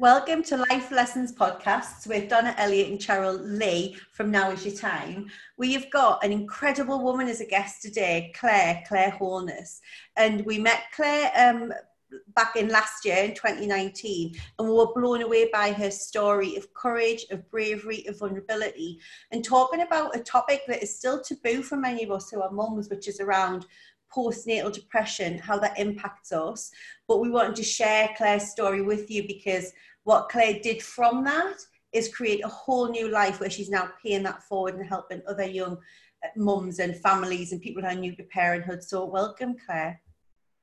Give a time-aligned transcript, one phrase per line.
[0.00, 4.74] Welcome to Life Lessons Podcasts with Donna Elliott and Cheryl Lee from Now Is Your
[4.74, 5.26] Time.
[5.58, 9.82] We have got an incredible woman as a guest today, Claire, Claire Holness.
[10.16, 11.74] And we met Claire um,
[12.34, 16.72] back in last year in 2019 and we were blown away by her story of
[16.72, 18.98] courage of bravery of vulnerability
[19.32, 22.50] and talking about a topic that is still taboo for many of us who are
[22.50, 23.66] mums which is around
[24.12, 26.72] postnatal depression how that impacts us
[27.06, 29.72] but we wanted to share claire's story with you because
[30.04, 31.56] what Claire did from that
[31.92, 35.46] is create a whole new life where she's now paying that forward and helping other
[35.46, 35.76] young
[36.24, 38.82] uh, mums and families and people who are new to parenthood.
[38.82, 40.00] So welcome, Claire.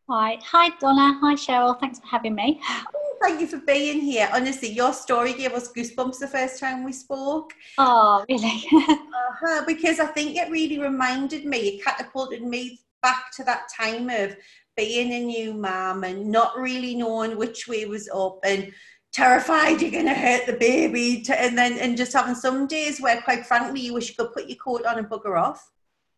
[0.10, 1.20] Hi, hi Donna.
[1.22, 1.78] Hi Cheryl.
[1.80, 2.62] Thanks for having me.
[2.70, 4.30] Oh, thank you for being here.
[4.34, 7.54] Honestly, your story gave us goosebumps the first time we spoke.
[7.78, 8.64] Oh, really?
[8.74, 14.10] uh-huh, because I think it really reminded me, it catapulted me back to that time
[14.10, 14.36] of
[14.78, 18.72] being a new mom and not really knowing which way was up and
[19.18, 23.02] terrified you're going to hurt the baby to, and then and just having some days
[23.02, 25.72] where quite frankly you wish you could put your coat on and bugger off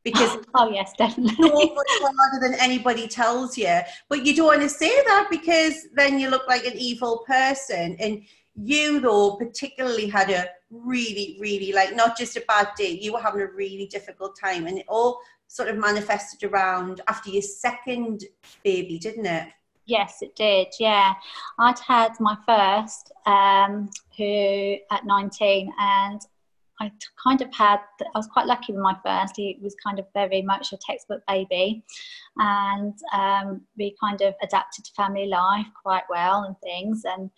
[0.04, 1.48] because oh yes definitely.
[1.48, 3.80] so much harder than anybody tells you.
[4.10, 7.96] But you don't want to say that because then you look like an evil person.
[8.02, 8.24] And
[8.62, 13.22] you though particularly had a really really like not just a bad day you were
[13.22, 18.26] having a really difficult time and it all sort of manifested around after your second
[18.64, 19.48] baby didn't it
[19.90, 20.68] Yes, it did.
[20.80, 21.16] Yeah,
[21.58, 26.22] I'd had my first, um, who at 19, and
[26.80, 27.80] I kind of had.
[28.00, 29.34] I was quite lucky with my first.
[29.36, 31.84] He was kind of very much a textbook baby,
[32.38, 37.02] and um, we kind of adapted to family life quite well and things.
[37.06, 37.32] And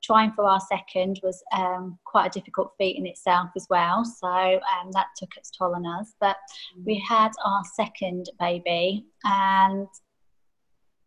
[0.00, 4.04] trying for our second was um, quite a difficult feat in itself as well.
[4.04, 6.14] So um, that took its toll on us.
[6.20, 6.36] But
[6.84, 9.88] we had our second baby, and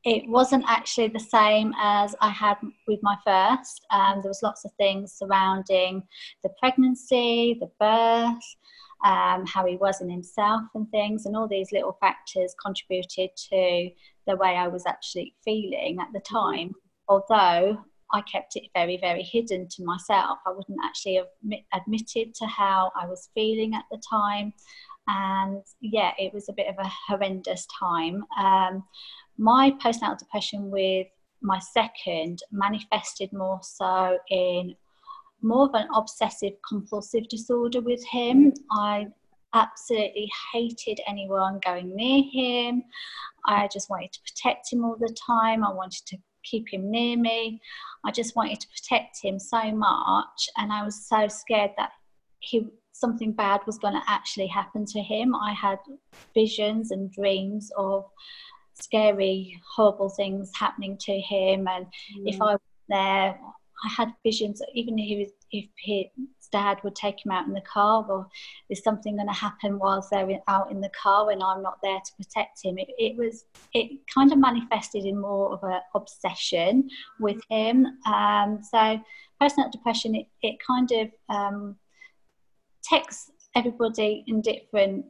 [0.05, 3.85] it wasn't actually the same as I had with my first.
[3.91, 6.03] Um, there was lots of things surrounding
[6.43, 8.55] the pregnancy, the birth,
[9.03, 13.89] um, how he was in himself, and things, and all these little factors contributed to
[14.25, 16.73] the way I was actually feeling at the time.
[17.09, 22.45] Although I kept it very, very hidden to myself, I wouldn't actually have admitted to
[22.45, 24.53] how I was feeling at the time.
[25.07, 28.23] And yeah, it was a bit of a horrendous time.
[28.37, 28.83] Um,
[29.39, 31.07] my postnatal depression with
[31.41, 34.75] my second manifested more so in
[35.41, 38.53] more of an obsessive compulsive disorder with him.
[38.71, 39.07] I
[39.53, 42.83] absolutely hated anyone going near him.
[43.45, 45.63] I just wanted to protect him all the time.
[45.63, 47.61] I wanted to keep him near me.
[48.05, 51.91] I just wanted to protect him so much, and I was so scared that
[52.39, 55.33] he something bad was going to actually happen to him.
[55.33, 55.79] I had
[56.33, 58.03] visions and dreams of
[58.81, 61.67] scary, horrible things happening to him.
[61.67, 62.23] And mm.
[62.25, 63.39] if I was there,
[63.83, 66.05] I had visions, even if, he was, if his
[66.51, 68.27] dad would take him out in the car, or
[68.69, 71.99] is something going to happen whilst they're out in the car and I'm not there
[71.99, 72.77] to protect him?
[72.77, 77.85] It, it was, it kind of manifested in more of an obsession with him.
[78.05, 78.99] Um, so,
[79.41, 81.75] postnatal depression, it, it kind of um,
[82.81, 85.05] takes everybody in different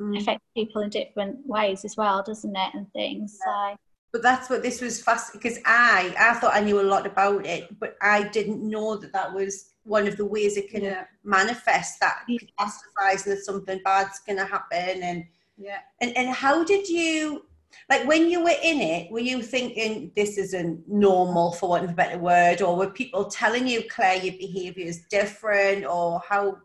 [0.00, 0.20] mm.
[0.20, 2.74] affect people in different ways as well, doesn't it?
[2.74, 3.38] And things.
[3.46, 3.72] Yeah.
[3.72, 3.76] So.
[4.12, 7.46] But that's what this was fast because I I thought I knew a lot about
[7.46, 11.04] it, but I didn't know that that was one of the ways it can yeah.
[11.24, 12.38] manifest that yeah.
[12.58, 15.24] catastrophizing that something bad's going to happen and
[15.56, 17.44] yeah and and how did you
[17.88, 21.90] like when you were in it were you thinking this isn't normal for want of
[21.90, 26.56] a better word or were people telling you claire your behavior is different or how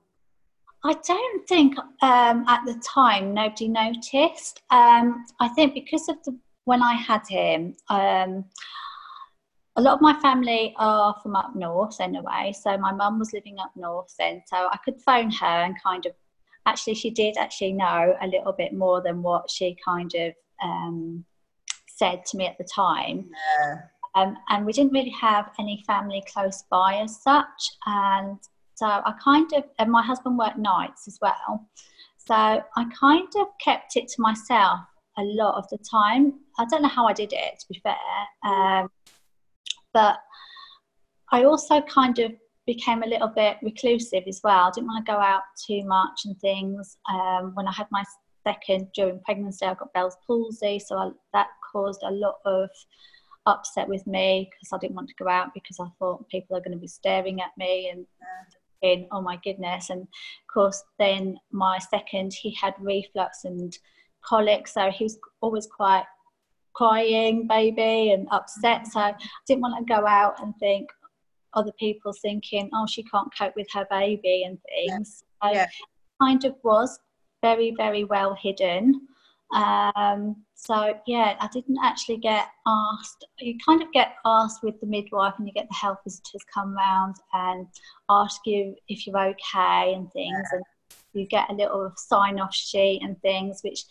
[0.86, 4.62] I don't think um, at the time nobody noticed.
[4.70, 8.46] Um, I think because of the when I had him, um,
[9.76, 12.54] a lot of my family are from up north anyway.
[12.60, 16.06] So my mum was living up north then, so I could phone her and kind
[16.06, 16.14] of.
[16.68, 21.24] Actually, she did actually know a little bit more than what she kind of um,
[21.88, 23.30] said to me at the time.
[23.60, 23.76] Yeah.
[24.16, 27.72] Um, and we didn't really have any family close by as such.
[27.86, 28.40] And
[28.76, 31.68] so I kind of, and my husband worked nights as well.
[32.18, 34.80] So I kind of kept it to myself
[35.18, 36.34] a lot of the time.
[36.60, 37.96] I don't know how I did it, to be fair.
[38.44, 38.90] Um,
[39.94, 40.18] but
[41.32, 42.34] I also kind of
[42.66, 44.68] became a little bit reclusive as well.
[44.68, 46.98] I didn't want to go out too much and things.
[47.10, 48.04] Um, when I had my
[48.46, 52.70] second during pregnancy, I got Bell's palsy, so I, that caused a lot of
[53.46, 56.62] upset with me because I didn't want to go out because I thought people are
[56.62, 58.06] going to be staring at me and
[58.82, 59.90] thinking, oh my goodness.
[59.90, 63.78] And of course, then my second, he had reflux and
[64.24, 66.06] colic, so he was always quite
[66.74, 68.88] crying baby and upset.
[68.88, 69.16] So I
[69.48, 70.90] didn't want to go out and think,
[71.56, 75.24] other people thinking, oh, she can't cope with her baby and things.
[75.42, 75.50] Yeah.
[75.50, 75.68] So Yeah.
[76.22, 77.00] kind of was
[77.42, 79.08] very, very well hidden.
[79.56, 83.26] Um, so yeah, I didn't actually get asked.
[83.40, 86.76] You kind of get asked with the midwife, and you get the health visitors come
[86.76, 87.68] round and
[88.10, 90.64] ask you if you're okay and things, and
[91.14, 93.86] you get a little sign-off sheet and things, which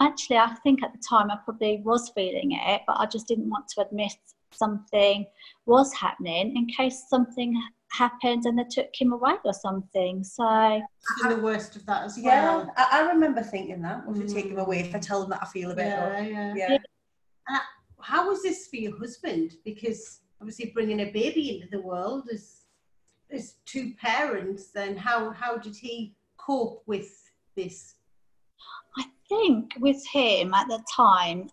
[0.00, 3.48] actually I think at the time I probably was feeling it, but I just didn't
[3.48, 4.12] want to admit
[4.50, 5.24] something
[5.64, 7.58] was happening in case something
[7.92, 10.24] happened and they took him away or something.
[10.24, 10.44] So
[11.22, 12.72] in the worst of that as Yeah, well.
[12.76, 14.04] I, I remember thinking that.
[14.08, 14.66] If you take him Mm.
[14.66, 16.54] away, if I tell them that I feel a bit Yeah, yeah.
[16.56, 16.78] Yeah.
[18.00, 19.52] How was this for your husband?
[19.64, 22.58] Because obviously bringing a baby into the world as
[23.30, 27.10] as two parents, then how how did he cope with
[27.56, 27.94] this?
[28.98, 31.48] I think with him at the time,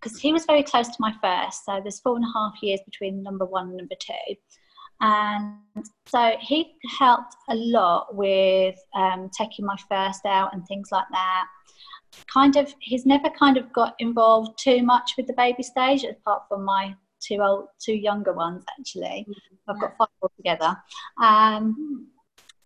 [0.00, 2.80] because he was very close to my first, so there's four and a half years
[2.84, 4.34] between number one and number two.
[5.00, 5.58] And
[6.06, 11.46] so he helped a lot with um, taking my first out and things like that.
[12.32, 16.42] Kind of, he's never kind of got involved too much with the baby stage, apart
[16.48, 19.26] from my two old, two younger ones actually.
[19.68, 20.76] I've got five altogether.
[21.22, 22.08] Um,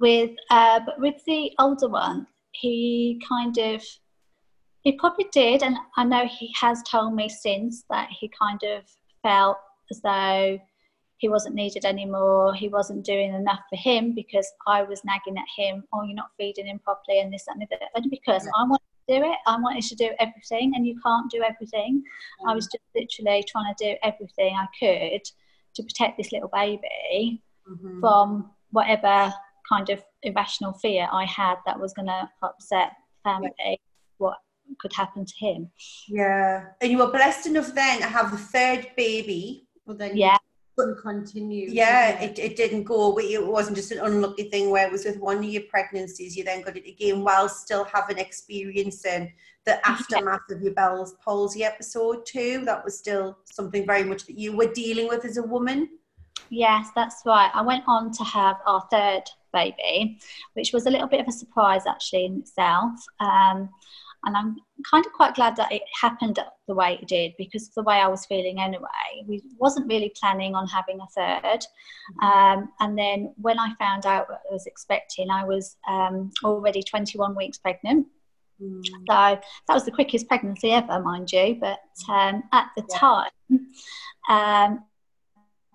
[0.01, 3.83] with, uh, but with the older one, he kind of
[4.83, 8.83] he probably did and i know he has told me since that he kind of
[9.23, 9.57] felt
[9.91, 10.59] as though
[11.23, 15.51] he wasn't needed anymore he wasn't doing enough for him because i was nagging at
[15.57, 18.91] him oh you're not feeding him properly and this and that only because i wanted
[19.09, 22.03] to do it i wanted to do everything and you can't do everything
[22.49, 25.23] i was just literally trying to do everything i could
[25.75, 27.41] to protect this little baby
[27.71, 28.01] Mhm.
[28.01, 29.33] from whatever
[29.73, 32.91] kind of irrational fear I had that was going to upset
[33.23, 33.81] family,
[34.19, 34.39] what
[34.81, 35.71] could happen to him.
[36.09, 36.65] Yeah.
[36.81, 39.69] And you were blessed enough then to have the third baby.
[39.87, 40.39] But then Yeah.
[40.77, 41.69] Couldn't continue.
[41.71, 43.19] Yeah, it, it didn't go.
[43.19, 46.45] It wasn't just an unlucky thing where it was with one of your pregnancies, you
[46.45, 49.33] then got it again while still having experiencing
[49.65, 52.65] the aftermath of your Bell's palsy episode too.
[52.65, 55.89] That was still something very much that you were dealing with as a woman.
[56.51, 57.51] Yes, that's right.
[57.55, 59.23] I went on to have our third
[59.53, 60.19] baby,
[60.55, 62.93] which was a little bit of a surprise actually in itself.
[63.21, 63.71] Um,
[64.25, 64.57] and I'm
[64.89, 66.39] kind of quite glad that it happened
[66.69, 69.25] the way it did because of the way I was feeling anyway.
[69.27, 71.65] We wasn't really planning on having a third.
[72.23, 76.83] Um, and then when I found out what I was expecting, I was um, already
[76.83, 78.07] 21 weeks pregnant.
[78.63, 78.85] Mm.
[78.85, 81.57] So that was the quickest pregnancy ever, mind you.
[81.61, 82.99] But um, at the Yeah.
[82.99, 83.31] time,
[84.29, 84.85] um,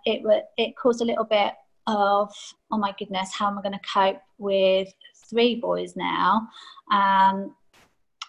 [0.05, 1.53] it wa it caused a little bit
[1.85, 2.33] of
[2.71, 4.93] oh my goodness, how am I going to cope with
[5.29, 6.47] three boys now?
[6.91, 7.55] Um,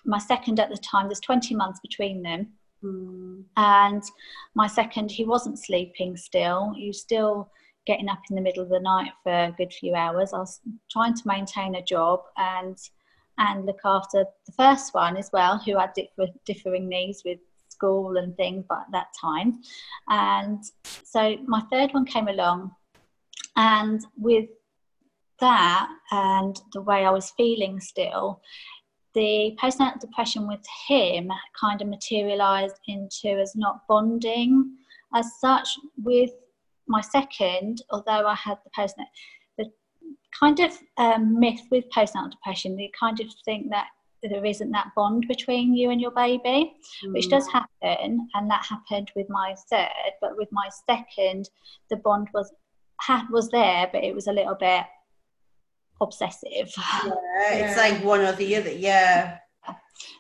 [0.09, 2.49] my second at the time, there's 20 months between them,
[2.85, 3.45] Mm.
[3.57, 4.03] and
[4.55, 6.73] my second, he wasn't sleeping still.
[6.77, 7.51] He was still
[7.87, 10.33] getting up in the middle of the night for a good few hours.
[10.33, 12.77] I was trying to maintain a job and
[13.41, 17.39] and look after the first one as well, who had differ, differing needs with
[17.69, 19.61] school and things but at that time.
[20.09, 20.61] And
[21.05, 22.73] so my third one came along,
[23.57, 24.49] and with
[25.41, 28.41] that and the way I was feeling still,
[29.15, 34.77] the postnatal depression with him kind of materialized into as not bonding
[35.15, 35.69] as such
[36.03, 36.31] with
[36.87, 39.07] my second, although I had the postnatal,
[39.57, 39.67] the
[40.39, 43.87] kind of um, myth with postnatal depression, they kind of think that
[44.23, 46.75] there isn't that bond between you and your baby,
[47.13, 47.31] which Mm.
[47.31, 51.49] does happen, and that happened with my third, but with my second,
[51.89, 52.53] the bond was
[53.01, 54.85] ha- was there, but it was a little bit
[56.01, 56.73] obsessive.
[56.77, 57.83] Yeah, it's Yeah.
[57.83, 58.73] like one or the other.
[58.73, 59.39] Yeah.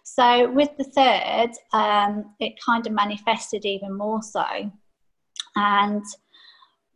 [0.04, 4.44] So with the third, um, it kind of manifested even more so.
[5.54, 6.02] And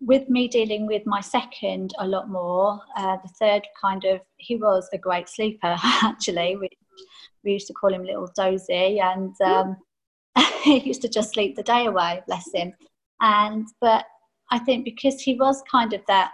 [0.00, 4.56] with me dealing with my second a lot more, uh, the third kind of, he
[4.56, 6.56] was a great sleeper actually.
[6.56, 6.68] We,
[7.44, 9.76] we used to call him Little Dozy and um,
[10.64, 12.72] he used to just sleep the day away, bless him.
[13.20, 14.04] And, but
[14.50, 16.32] I think because he was kind of that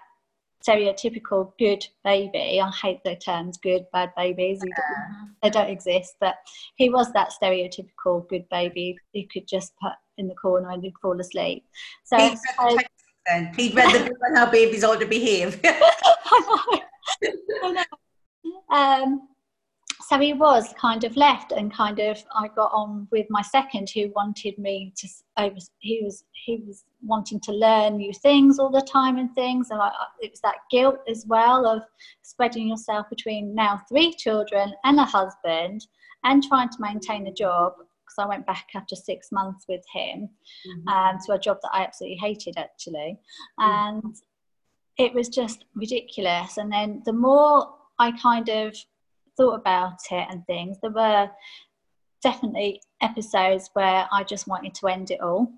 [0.68, 4.62] stereotypical good baby, I hate the terms good, bad babies.
[4.62, 6.16] He don't- they don't exist.
[6.20, 6.36] But
[6.76, 10.98] he was that stereotypical good baby who could just put in the corner and you'd
[11.00, 11.64] fall asleep.
[12.04, 13.52] So, He'd so the.
[13.56, 15.60] He'd read the book on how babies ought to behave.
[15.64, 16.80] I
[17.22, 17.30] know.
[17.62, 17.84] I know.
[18.70, 19.28] Um,
[20.08, 23.90] so he was kind of left, and kind of I got on with my second,
[23.90, 25.08] who wanted me to.
[25.36, 29.34] I was he was he was wanting to learn new things all the time and
[29.34, 31.82] things, and I, it was that guilt as well of
[32.22, 35.86] spreading yourself between now three children and a husband,
[36.24, 37.74] and trying to maintain a job.
[38.08, 40.28] because I went back after six months with him
[40.66, 40.88] mm-hmm.
[40.88, 43.18] um, to a job that I absolutely hated actually.
[43.60, 43.98] Mm-hmm.
[43.98, 44.16] And
[44.96, 46.56] it was just ridiculous.
[46.56, 48.74] And then the more I kind of
[49.38, 51.30] thought about it and things, there were
[52.22, 55.50] definitely episodes where I just wanted to end it all.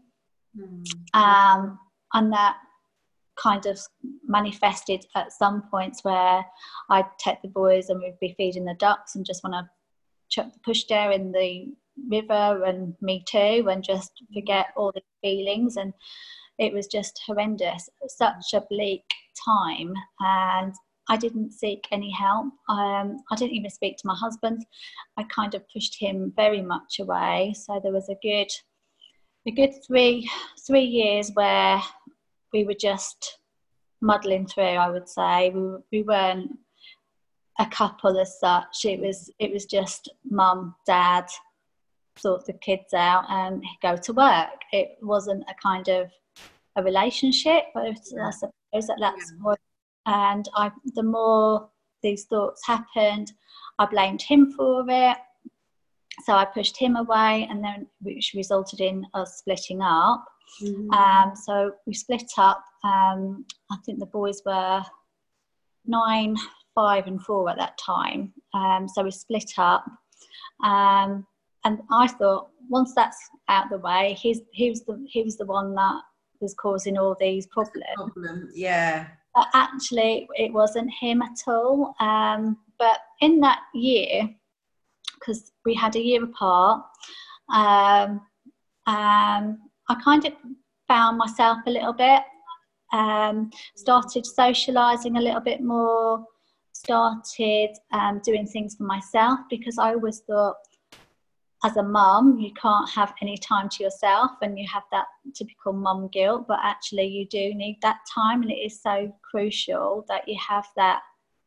[0.56, 1.20] Mm-hmm.
[1.20, 1.78] Um,
[2.12, 2.56] and that
[3.37, 3.80] kind of
[4.26, 6.44] manifested at some points where
[6.90, 9.70] I'd take the boys and we'd be feeding the ducks and just want to
[10.28, 11.72] chuck the pushchair in the
[12.08, 15.92] river and me too and just forget all the feelings and
[16.58, 19.04] it was just horrendous such a bleak
[19.44, 20.75] time and
[21.11, 22.47] I didn't seek any help.
[22.69, 24.64] Um, I didn't even speak to my husband.
[25.17, 27.52] I kind of pushed him very much away.
[27.59, 28.47] So there was a good,
[29.47, 30.31] a good three
[30.64, 31.81] three years where
[32.52, 33.38] we were just
[34.00, 34.62] muddling through.
[34.87, 36.52] I would say we we weren't
[37.59, 38.85] a couple as such.
[38.85, 41.26] It was it was just mum, dad,
[42.17, 44.61] sort the kids out and go to work.
[44.71, 46.09] It wasn't a kind of
[46.76, 49.55] a relationship, but I suppose that that's yeah.
[50.07, 51.69] And I, the more
[52.02, 53.33] these thoughts happened,
[53.78, 55.16] I blamed him for it.
[56.25, 60.25] So I pushed him away, and then which resulted in us splitting up.
[60.62, 60.90] Mm-hmm.
[60.90, 62.62] Um, so we split up.
[62.85, 64.83] Um, I think the boys were
[65.87, 66.37] nine,
[66.75, 68.33] five, and four at that time.
[68.52, 69.85] Um, so we split up.
[70.62, 71.26] Um,
[71.64, 75.37] and I thought once that's out of the way, he's he was the he was
[75.37, 76.00] the one that
[76.40, 77.85] was causing all these problems.
[77.97, 78.50] Problem.
[78.54, 79.09] Yeah.
[79.34, 81.94] But actually, it wasn't him at all.
[82.00, 84.28] Um, but in that year,
[85.14, 86.82] because we had a year apart,
[87.52, 88.20] um,
[88.87, 89.58] um,
[89.88, 90.32] I kind of
[90.88, 92.22] found myself a little bit,
[92.92, 96.25] um, started socialising a little bit more,
[96.72, 100.56] started um, doing things for myself because I always thought
[101.62, 105.73] as a mum, you can't have any time to yourself and you have that typical
[105.73, 110.26] mum guilt, but actually, you do need that time, and it is so crucial that
[110.26, 111.02] you have that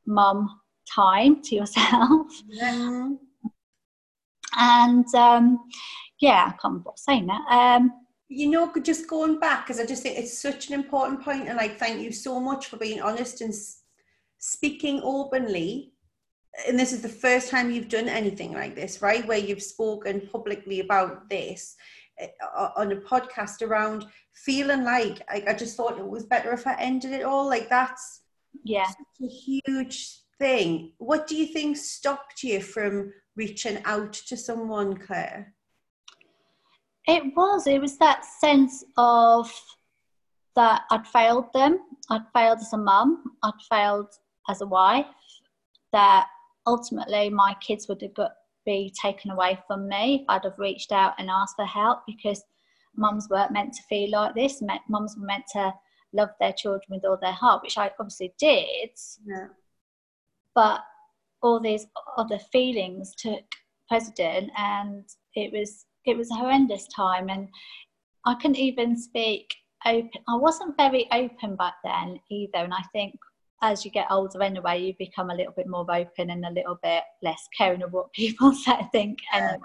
[0.05, 0.59] mum
[0.93, 2.27] time to yourself.
[2.61, 3.13] Mm-hmm.
[4.55, 5.59] And um,
[6.19, 7.41] yeah, I can't remember what saying that.
[7.49, 7.91] Um,
[8.29, 11.57] you know, just going back, because I just think it's such an important point, and
[11.57, 13.53] like, thank you so much for being honest and
[14.37, 15.92] speaking openly
[16.67, 19.25] and this is the first time you've done anything like this, right?
[19.27, 21.75] Where you've spoken publicly about this
[22.19, 22.27] eh,
[22.75, 26.75] on a podcast around feeling like I, I just thought it was better if I
[26.79, 27.47] ended it all.
[27.47, 28.21] Like that's
[28.63, 28.89] yeah,
[29.21, 30.93] a huge thing.
[30.97, 35.53] What do you think stopped you from reaching out to someone, Claire?
[37.07, 37.67] It was.
[37.67, 39.51] It was that sense of
[40.55, 41.79] that I'd failed them.
[42.09, 43.23] I'd failed as a mum.
[43.43, 44.13] I'd failed
[44.49, 45.05] as a wife.
[45.91, 46.27] That
[46.65, 48.31] ultimately my kids would have got
[48.65, 52.43] be taken away from me if I'd have reached out and asked for help because
[52.95, 54.61] mums weren't meant to feel like this.
[54.87, 55.73] Mums were meant to
[56.13, 58.89] love their children with all their heart, which I obviously did.
[59.25, 59.47] Yeah.
[60.55, 60.81] But
[61.41, 63.43] all these other feelings took
[63.89, 65.03] precedent, and
[65.35, 67.49] it was it was a horrendous time, and
[68.25, 69.53] I couldn't even speak
[69.85, 70.09] open.
[70.29, 73.15] I wasn't very open back then either, and I think
[73.63, 76.77] as you get older anyway, you become a little bit more open and a little
[76.83, 79.19] bit less caring of what people say, I think.
[79.31, 79.57] And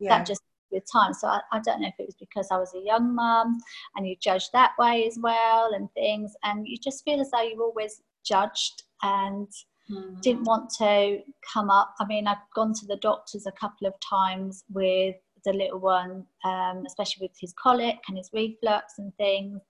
[0.00, 0.18] yeah.
[0.18, 1.14] that just with time.
[1.14, 3.58] So I, I, don't know if it was because I was a young mum
[3.96, 6.32] and you judged that way as well and things.
[6.44, 9.48] And you just feel as though you're always judged and
[9.90, 10.20] mm.
[10.22, 11.20] didn't want to
[11.52, 11.94] come up.
[11.98, 16.24] I mean, I've gone to the doctors a couple of times with the little one,
[16.44, 19.60] um, especially with his colic and his reflux and things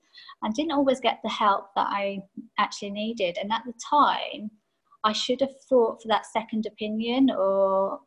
[0.43, 2.23] and didn't always get the help that I
[2.59, 3.39] actually needed.
[3.41, 4.51] And at the time,
[5.05, 8.01] I should have fought for that second opinion or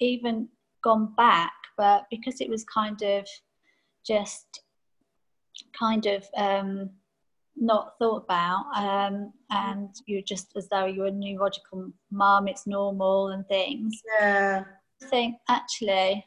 [0.00, 0.48] even
[0.82, 3.26] gone back, but because it was kind of
[4.06, 4.62] just
[5.78, 6.90] kind of um,
[7.56, 13.28] not thought about, um, and you're just as though you're a neurological mum, it's normal
[13.28, 14.00] and things.
[14.20, 14.64] Yeah.
[15.02, 16.24] I think actually,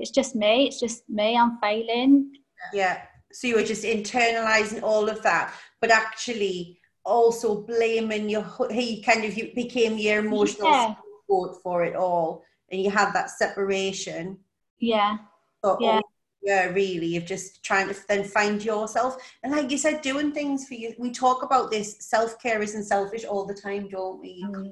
[0.00, 0.66] it's just me.
[0.66, 1.36] It's just me.
[1.36, 2.32] I'm failing.
[2.72, 3.02] Yeah.
[3.32, 9.24] So you were just internalizing all of that, but actually also blaming your he kind
[9.24, 10.94] of you became your emotional yeah.
[10.96, 14.38] support for it all, and you had that separation.
[14.78, 15.18] Yeah.
[15.64, 16.00] So yeah.
[16.42, 20.66] yeah, really, you're just trying to then find yourself, and like you said, doing things
[20.66, 20.94] for you.
[20.98, 24.44] We talk about this self care isn't selfish all the time, don't we?
[24.44, 24.70] Mm.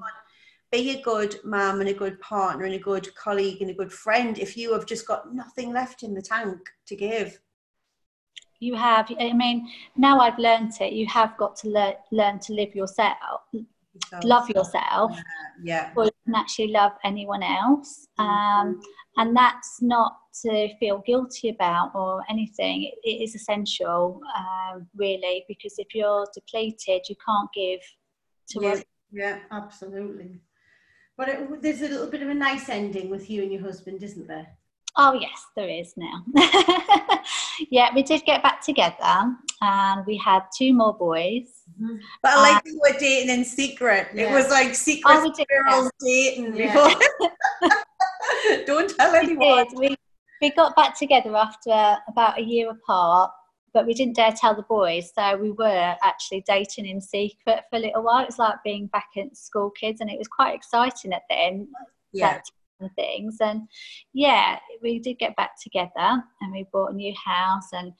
[0.70, 3.92] Be a good mom and a good partner and a good colleague and a good
[3.92, 7.40] friend if you have just got nothing left in the tank to give
[8.60, 12.52] you have i mean now i've learned it you have got to learn learn to
[12.52, 13.42] live yourself
[14.24, 15.12] love yourself
[15.62, 16.04] Yeah, yeah.
[16.04, 18.06] you can actually love anyone else.
[18.18, 18.80] Um,
[19.16, 22.84] and that's not to feel guilty about or anything.
[22.84, 27.80] It, it is essential, um, really, because if you're depleted, you can't give
[28.50, 28.82] to Yeah.
[29.10, 30.38] Yeah, absolutely.
[31.18, 34.02] But it, there's a little bit of a nice ending with you and your husband,
[34.04, 34.46] isn't there?
[34.96, 36.24] Oh, yes, there is now.
[37.70, 41.42] yeah, we did get back together and we had two more boys.
[41.80, 41.96] Mm-hmm.
[42.22, 44.08] But I like you were dating in secret.
[44.14, 46.72] It was like secret Oh, did, girls dating Yeah.
[46.72, 47.70] before.
[48.66, 49.66] Don't tell We anyone.
[49.68, 49.78] did.
[49.78, 49.96] We,
[50.40, 53.32] we got back together after about a year apart,
[53.72, 55.12] but we didn't dare tell the boys.
[55.14, 58.22] So we were actually dating in secret for a little while.
[58.22, 61.68] It was like being back at school kids, and it was quite exciting at then.
[62.12, 62.34] Yeah.
[62.34, 62.44] that
[62.78, 63.36] kind of things.
[63.40, 63.68] And
[64.12, 65.92] yeah, we did get back together
[66.40, 67.92] and we bought a new house and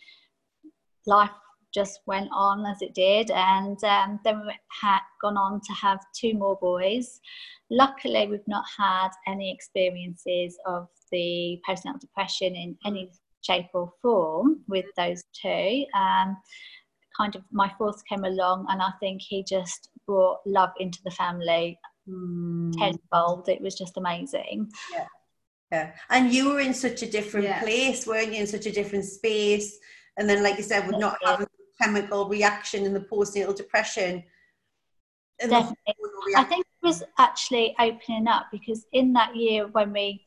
[1.06, 1.30] life
[1.74, 3.30] just went on as it did.
[3.30, 7.20] And um, then we had gone on to have two more boys.
[7.70, 13.10] Luckily, we've not had any experiences of the postnatal depression in any
[13.42, 15.84] shape or form with those two.
[15.94, 16.36] Um,
[17.16, 21.10] kind of my fourth came along, and I think he just brought love into the
[21.10, 21.78] family
[22.08, 22.72] Mm.
[22.78, 23.48] tenfold.
[23.50, 24.72] It was just amazing.
[24.92, 25.06] Yeah.
[25.70, 25.92] Yeah.
[26.08, 27.60] And you were in such a different Yeah.
[27.60, 28.40] place, weren't you?
[28.40, 29.78] In such a different space.
[30.16, 34.24] And then, like you said, with not having the chemical reaction in the postnatal depression.
[35.38, 35.76] Definitely.
[36.34, 40.24] I think it was actually opening up because in that year when we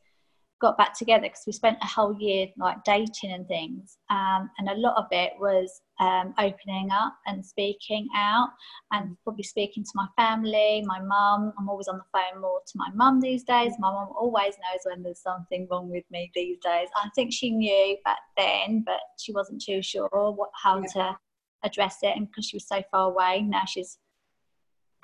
[0.62, 4.70] got back together, because we spent a whole year like dating and things, um, and
[4.70, 8.48] a lot of it was um, opening up and speaking out,
[8.92, 11.52] and probably speaking to my family, my mum.
[11.58, 13.72] I'm always on the phone more to my mum these days.
[13.78, 16.88] My mum always knows when there's something wrong with me these days.
[16.96, 20.86] I think she knew back then, but she wasn't too sure what how Yeah.
[20.94, 21.18] to
[21.64, 23.98] address it, and because she was so far away, now she's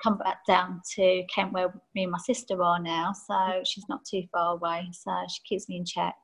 [0.01, 4.05] come back down to Kent where me and my sister are now, so she's not
[4.05, 6.15] too far away, so she keeps me in check.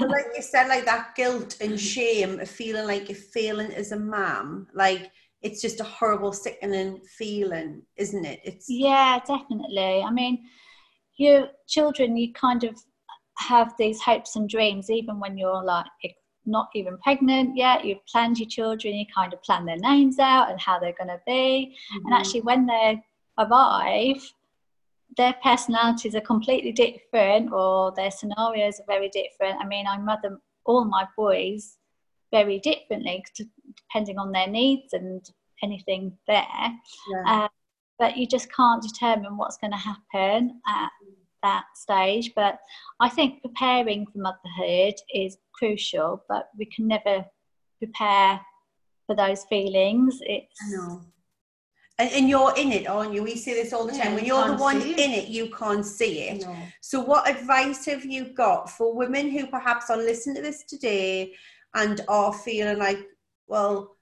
[0.00, 1.78] Like you said, like that guilt and mm.
[1.78, 5.10] shame of feeling like you're failing as a mum, like
[5.42, 8.40] it's just a horrible, sickening feeling, isn't it?
[8.44, 10.02] It's yeah, definitely.
[10.02, 10.44] I mean,
[11.16, 12.76] your children, you kind of
[13.38, 15.86] have these hopes and dreams, even when you're like
[16.46, 17.84] not even pregnant yet.
[17.84, 21.08] You've planned your children, you kind of plan their names out and how they're going
[21.08, 21.76] to be.
[22.04, 23.02] And actually, when they
[23.38, 24.22] arrive,
[25.16, 29.60] their personalities are completely different or their scenarios are very different.
[29.60, 31.76] I mean, I mother all my boys
[32.30, 33.24] very differently
[33.76, 35.28] depending on their needs and
[35.62, 36.46] anything there.
[36.46, 37.24] Yeah.
[37.26, 37.48] Uh,
[37.98, 40.90] but you just can't determine what's going to happen at
[41.42, 42.32] that stage.
[42.34, 42.58] But
[43.00, 47.24] I think preparing for motherhood is crucial, but we can never
[47.78, 48.40] prepare
[49.06, 50.18] for those feelings.
[50.22, 51.02] It's I know.
[51.98, 53.22] And, and you're in it, aren't you?
[53.22, 54.14] We see this all the Yeah, time.
[54.14, 54.98] When you you're the one it.
[54.98, 56.42] in it, you can't see it.
[56.42, 56.56] No.
[56.80, 61.34] So, what advice have you got for women who perhaps are listening to this today
[61.74, 62.98] and are feeling like,
[63.46, 63.96] well,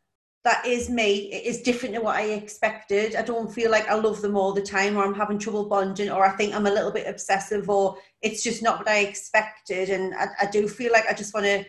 [0.44, 1.32] that is me.
[1.32, 3.14] It is different to what I expected.
[3.14, 6.10] I don't feel like I love them all the time, or I'm having trouble bonding,
[6.10, 9.90] or I think I'm a little bit obsessive, or it's just not what I expected.
[9.90, 11.64] And I, I do feel like I just want to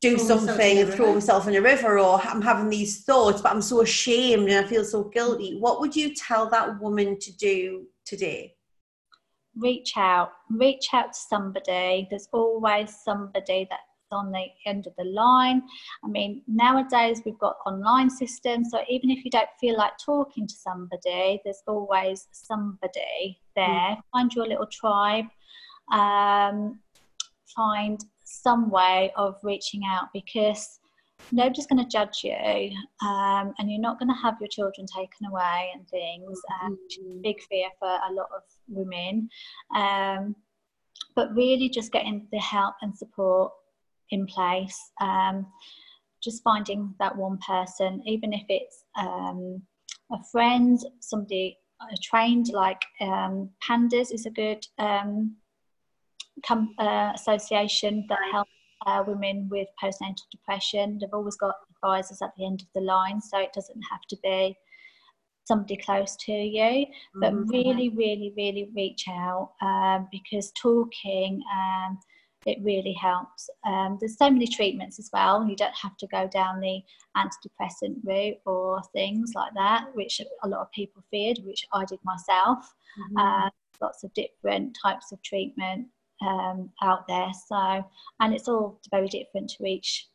[0.00, 3.52] do Throw something and throw myself in a river, or I'm having these thoughts, but
[3.52, 5.58] I'm so ashamed and I feel so guilty.
[5.58, 8.54] What would you tell that woman to do today?
[9.58, 12.06] reach out, reach out to somebody.
[12.10, 15.62] There's always somebody that's on the end of the line.
[16.04, 20.46] I mean, nowadays we've got online systems, so even if you don't feel like talking
[20.46, 23.96] to somebody, there's always somebody there.
[24.12, 25.26] Find your little tribe.
[25.92, 26.80] Um,
[27.56, 30.80] find some way of reaching out because
[31.32, 32.32] nobody's going to judge you
[33.06, 36.98] um, and you're not going to have your children taken away and things um, which
[36.98, 39.28] is a big fear for a lot of women
[39.74, 40.34] um,
[41.14, 43.52] but really just getting the help and support
[44.10, 45.46] in place um,
[46.22, 49.62] just finding that one person even if it's um,
[50.12, 51.58] a friend somebody
[52.02, 55.36] trained like um, PANDAS is a good um,
[56.44, 58.50] com- uh, association that helps
[58.86, 60.98] uh, women with postnatal depression.
[61.00, 64.16] They've always got advisors at the end of the line, so it doesn't have to
[64.22, 64.56] be
[65.44, 66.86] somebody close to you.
[67.14, 67.50] But Mhm.
[67.50, 71.42] really, really, really reach out um, because talking.
[71.52, 71.98] Um,
[72.46, 73.50] it really helps.
[73.66, 75.46] Um, there's so many treatments as well.
[75.46, 76.80] You don't have to go down the
[77.16, 81.98] antidepressant route or things like that, which a lot of people feared, which I did
[82.04, 82.72] myself
[83.18, 85.86] uh, lots of different types of treatment
[86.26, 87.30] um, out there.
[87.48, 87.84] So,
[88.20, 90.08] and it's all very different to each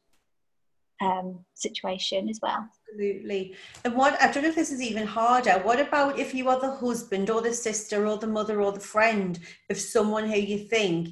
[1.02, 2.68] um, situation as well.
[2.90, 3.56] Absolutely.
[3.84, 5.54] And what I don't know if this is even harder.
[5.64, 8.80] What about if you are the husband or the sister or the mother or the
[8.80, 11.10] friend of someone who you think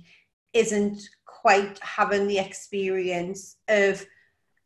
[0.53, 4.05] isn't quite having the experience of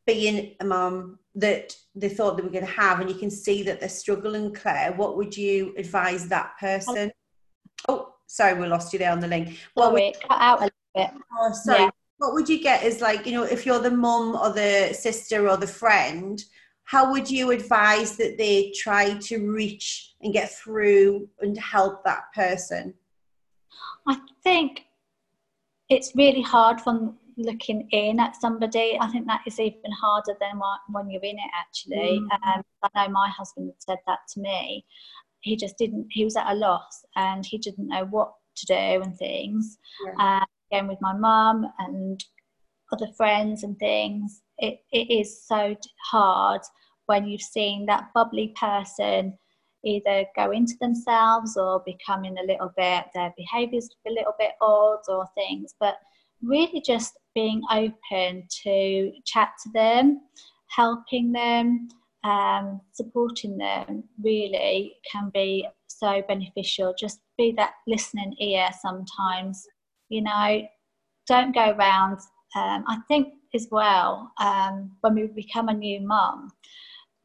[0.06, 3.64] being a mum that they thought they were going to have, and you can see
[3.64, 7.12] that they're struggling, Claire, what would you advise that person?
[7.90, 9.58] Oh, sorry, we lost you there on the link.
[9.74, 11.10] What sorry, would, cut out a little bit.
[11.38, 11.82] Oh, sorry.
[11.82, 11.90] Yeah.
[12.18, 15.50] What would you get is like, you know, if you're the mum or the sister
[15.50, 16.42] or the friend,
[16.84, 22.32] how would you advise that they try to reach and get through and help that
[22.34, 22.94] person?
[24.08, 24.85] I think
[25.90, 28.98] it's really hard from looking in at somebody.
[29.00, 32.22] I think that is even harder than when you're in it, actually.
[32.22, 32.58] Mm.
[32.58, 34.86] Um, I know my husband said that to me.
[35.42, 38.74] He just didn't, he was at a loss and he didn't know what to do
[38.74, 39.78] and things.
[40.06, 40.40] Yeah.
[40.42, 42.24] Uh, again, with my mum and
[42.92, 45.76] other friends and things, it, it is so
[46.10, 46.62] hard
[47.06, 49.38] when you've seen that bubbly person
[49.86, 55.02] either go into themselves or becoming a little bit, their behaviours a little bit odd
[55.08, 55.96] or things, but
[56.42, 60.22] really just being open to chat to them,
[60.68, 61.88] helping them,
[62.24, 66.94] um, supporting them really can be so beneficial.
[67.00, 69.66] Just be that listening ear sometimes,
[70.10, 70.62] you know,
[71.28, 72.20] don't go around.
[72.56, 76.50] Um, I think as well, um, when we become a new mum,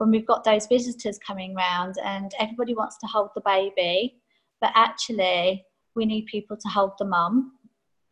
[0.00, 4.16] when we've got those visitors coming round and everybody wants to hold the baby,
[4.58, 5.62] but actually
[5.94, 7.52] we need people to hold the mum.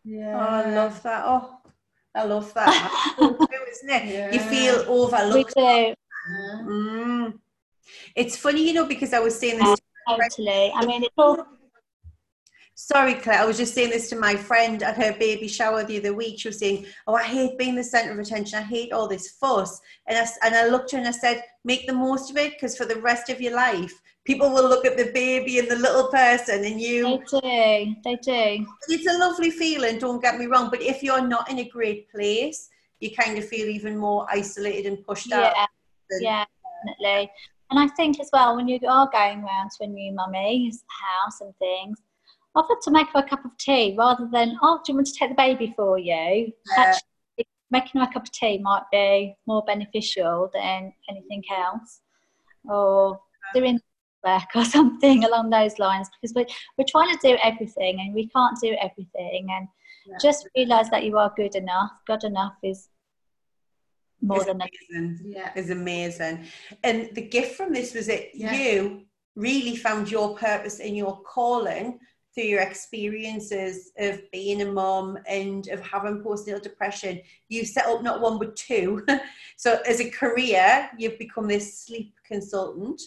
[0.04, 1.22] Yeah, oh, I love that.
[1.26, 1.58] Oh,
[2.14, 3.16] I love that.
[3.70, 4.04] isn't it?
[4.04, 4.32] Yeah.
[4.32, 5.54] You feel overlooked.
[5.56, 5.94] We do.
[6.30, 7.38] Mm.
[8.14, 9.80] It's funny, you know, because I was saying this.
[10.06, 10.70] totally.
[10.74, 11.46] I mean, it's all
[12.80, 15.98] Sorry, Claire, I was just saying this to my friend at her baby shower the
[15.98, 16.38] other week.
[16.38, 18.56] She was saying, Oh, I hate being the center of attention.
[18.56, 19.80] I hate all this fuss.
[20.06, 22.52] And I, and I looked at her and I said, Make the most of it
[22.52, 25.74] because for the rest of your life, people will look at the baby and the
[25.74, 27.20] little person and you.
[27.32, 27.96] They do.
[28.04, 28.66] They do.
[28.86, 30.70] It's a lovely feeling, don't get me wrong.
[30.70, 32.68] But if you're not in a great place,
[33.00, 35.52] you kind of feel even more isolated and pushed yeah.
[35.56, 35.68] out.
[36.20, 36.44] Yeah,
[36.86, 37.28] definitely.
[37.72, 41.40] And I think as well, when you are going around to a new mummy's house
[41.40, 41.98] and things,
[42.54, 45.12] offer to make her a cup of tea rather than, oh, do you want to
[45.12, 46.04] take the baby for you?
[46.06, 46.52] Yeah.
[46.76, 52.00] Actually, making her a cup of tea might be more beneficial than anything else.
[52.64, 53.20] Or
[53.54, 53.78] doing
[54.24, 58.28] work or something along those lines because we're, we're trying to do everything and we
[58.28, 59.48] can't do everything.
[59.50, 59.68] And
[60.06, 60.16] yeah.
[60.20, 61.90] just realize that you are good enough.
[62.06, 62.88] Good enough is
[64.20, 65.18] more it's than amazing.
[65.24, 66.44] Yeah, is amazing.
[66.82, 68.52] And the gift from this was that yeah.
[68.52, 69.02] you
[69.36, 71.98] really found your purpose in your calling
[72.38, 78.00] through your experiences of being a mom and of having postnatal depression, you set up
[78.00, 79.04] not one but two.
[79.56, 83.02] so as a career, you've become this sleep consultant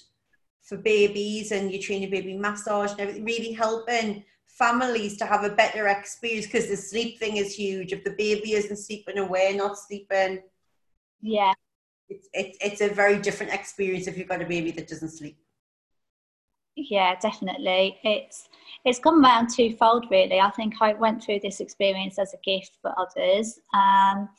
[0.62, 5.46] for babies and you train your baby massage and everything, really helping families to have
[5.46, 7.94] a better experience because the sleep thing is huge.
[7.94, 10.42] If the baby isn't sleeping away, not sleeping,
[11.22, 11.54] yeah,
[12.10, 15.41] it's, it's, it's a very different experience if you've got a baby that doesn't sleep
[16.76, 17.98] yeah definitely.
[18.04, 18.50] It's
[18.86, 20.40] it's gone round twofold really.
[20.40, 24.30] I think i went through this experience as a gift for others um,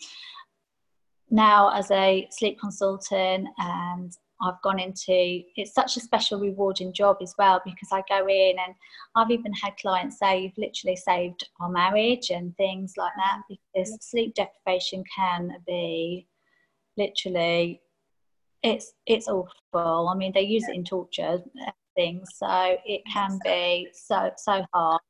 [1.30, 7.18] now as a sleep consultant and I've gone into it's such a special rewarding job
[7.22, 8.74] as well because I go in and
[9.14, 13.96] I've even had clients say you've literally saved our marriage and things like that because
[14.00, 16.26] sleep deprivation can be
[16.96, 17.80] literally
[18.64, 20.08] it's it's awful.
[20.08, 21.40] I mean they use it in torture
[21.94, 22.28] things.
[22.36, 25.00] So it can be so so hard,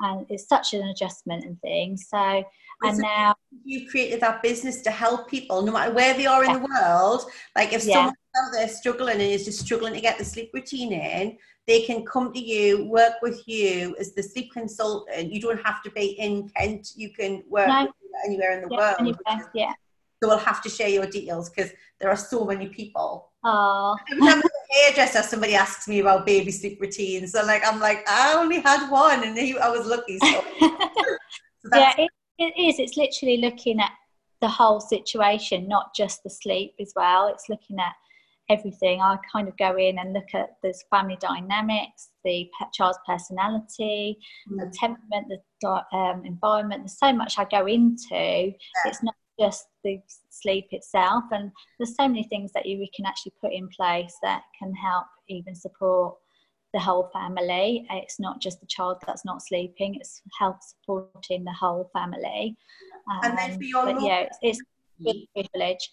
[0.00, 2.06] and it's such an adjustment and things.
[2.08, 2.44] So
[2.82, 3.34] and now
[3.64, 7.30] you've created that business to help people, no matter where they are in the world.
[7.54, 7.94] Like if yeah.
[7.94, 11.82] someone out there struggling and is just struggling to get the sleep routine in, they
[11.82, 15.32] can come to you, work with you as the sleep consultant.
[15.32, 16.92] You don't have to be in Kent.
[16.96, 17.88] You can work no.
[18.26, 18.96] anywhere in the yeah, world.
[19.00, 19.72] Anywhere, yeah.
[20.22, 23.32] So we'll have to share your details because there are so many people.
[23.44, 23.96] Oh
[24.70, 27.32] hairdresser, somebody asks me about baby sleep routines.
[27.32, 30.18] So like I'm like, I only had one and he, I was lucky.
[30.18, 31.18] So, so
[31.74, 32.78] yeah, it, it is.
[32.78, 33.92] It's literally looking at
[34.40, 37.28] the whole situation, not just the sleep as well.
[37.28, 37.92] It's looking at
[38.48, 39.00] everything.
[39.00, 44.18] I kind of go in and look at the family dynamics, the child's personality,
[44.50, 44.58] mm.
[44.58, 46.82] the temperament, the um, environment.
[46.82, 47.96] There's so much I go into.
[48.12, 48.52] Yeah.
[48.84, 53.06] It's not just the sleep itself and there's so many things that you we can
[53.06, 56.14] actually put in place that can help even support
[56.72, 61.52] the whole family it's not just the child that's not sleeping it's help supporting the
[61.52, 62.56] whole family
[63.10, 64.60] um, and then for your but yeah it's, it's
[65.06, 65.90] a privilege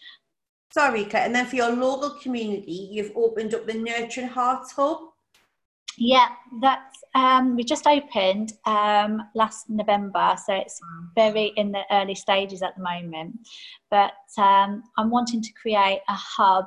[0.73, 1.25] Sorry, Claire.
[1.27, 5.12] And then for your local community, you've opened up the Nurturing Hearts Hub.
[5.97, 6.29] Yeah,
[6.61, 10.79] that's um, we just opened um, last November, so it's
[11.15, 13.37] very in the early stages at the moment.
[13.91, 16.65] But um, I'm wanting to create a hub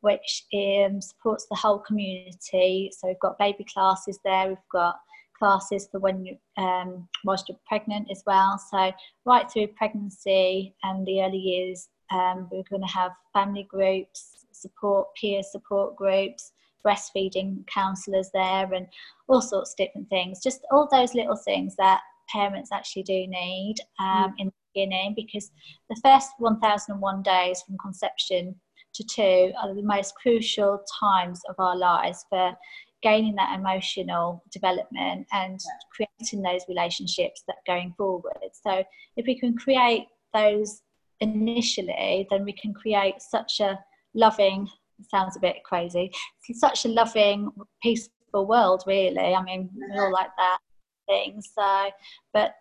[0.00, 2.90] which um, supports the whole community.
[2.96, 4.96] So we've got baby classes there, we've got
[5.38, 8.60] classes for when you um, whilst you're pregnant as well.
[8.70, 8.92] So
[9.24, 15.08] right through pregnancy and the early years, um, we're going to have family groups, support
[15.14, 16.52] peer support groups,
[16.86, 18.86] breastfeeding counsellors there, and
[19.28, 20.42] all sorts of different things.
[20.42, 24.34] Just all those little things that parents actually do need um, mm.
[24.38, 25.50] in the beginning because
[25.88, 28.54] the first 1001 days from conception
[28.94, 32.56] to two are the most crucial times of our lives for
[33.02, 36.06] gaining that emotional development and yeah.
[36.18, 38.32] creating those relationships that going forward.
[38.52, 38.82] So
[39.16, 40.82] if we can create those
[41.20, 43.78] initially, then we can create such a
[44.14, 44.68] loving,
[45.10, 46.10] sounds a bit crazy,
[46.54, 47.50] such a loving,
[47.82, 49.34] peaceful world, really.
[49.34, 50.58] I mean, we all like that
[51.06, 51.40] thing.
[51.40, 51.90] So,
[52.32, 52.54] but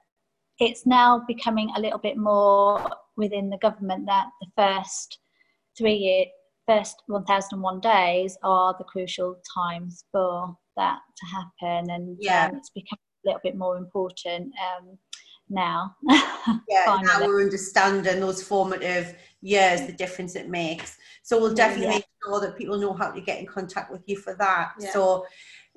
[0.59, 2.83] it's now becoming a little bit more
[3.15, 5.19] within the government that the first
[5.77, 6.25] three year
[6.67, 12.47] first 1001 days are the crucial times for that to happen and yeah.
[12.47, 14.97] um, it's become a little bit more important um,
[15.49, 15.95] now.
[16.69, 20.97] Yeah now we're understanding those formative years the difference it makes.
[21.23, 21.95] So we'll definitely yeah.
[21.95, 24.71] make sure that people know how to get in contact with you for that.
[24.79, 24.93] Yeah.
[24.93, 25.25] so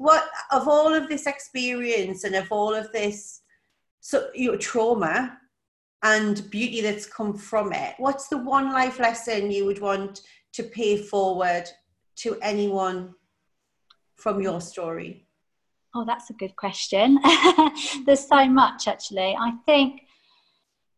[0.01, 3.43] what of all of this experience and of all of this
[4.01, 5.37] so your trauma
[6.03, 10.23] and beauty that's come from it what's the one life lesson you would want
[10.55, 11.65] to pay forward
[12.17, 13.15] to anyone
[14.17, 15.27] from your story
[15.95, 17.19] Oh, that's a good question.
[18.07, 19.37] There's so much actually.
[19.39, 20.03] I think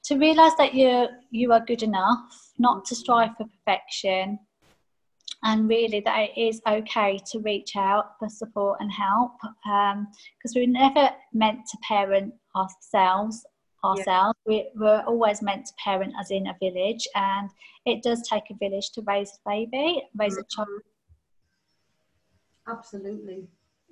[0.04, 4.38] to realize that you you are good enough, not to strive for perfection,
[5.44, 10.54] and really that it is okay to reach out for support and help because um,
[10.54, 13.44] we're never meant to parent ourselves
[13.84, 14.62] ourselves yeah.
[14.76, 17.50] we, are always meant to parent as in a village and
[17.84, 20.40] it does take a village to raise a baby raise mm-hmm.
[20.40, 20.82] a child
[22.68, 23.48] absolutely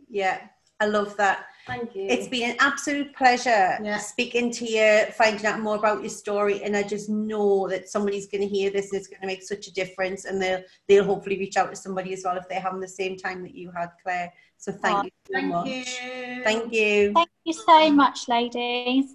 [0.09, 0.47] yeah
[0.81, 1.47] I love that.
[1.67, 2.07] Thank you.
[2.09, 3.99] It's been an absolute pleasure yeah.
[3.99, 8.27] speaking to you, finding out more about your story, and I just know that somebody's
[8.27, 11.05] going to hear this and it's going to make such a difference, and they'll they'll
[11.05, 13.71] hopefully reach out to somebody as well if they're having the same time that you
[13.77, 14.33] had, Claire.
[14.57, 15.69] So thank oh, you so thank much.
[15.69, 16.45] You.
[16.45, 17.13] Thank you.
[17.13, 19.15] Thank you so much, ladies.